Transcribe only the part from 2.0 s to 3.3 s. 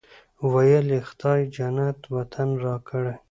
وطن راکړی.